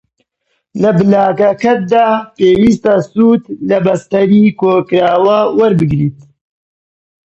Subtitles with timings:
[0.81, 6.17] لە بڵاگەکەتدا پێویستە سوود لە بەستەری کۆکراوە وەربگریت